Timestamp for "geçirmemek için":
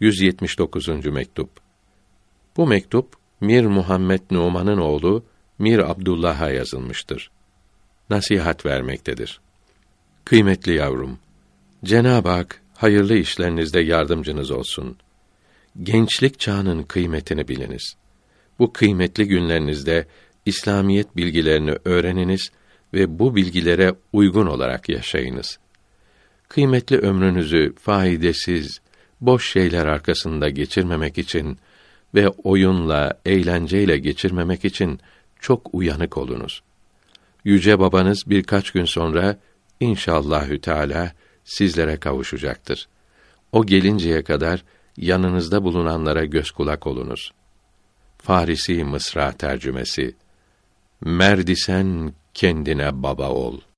30.48-31.58, 33.98-35.00